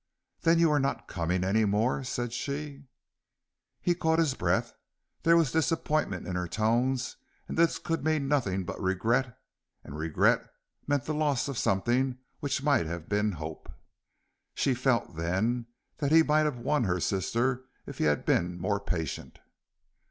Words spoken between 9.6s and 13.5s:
and regret meant the loss of something which might have been